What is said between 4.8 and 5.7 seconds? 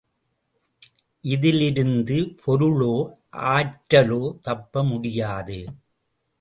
முடியாது.